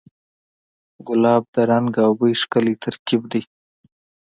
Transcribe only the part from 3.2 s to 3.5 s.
دی.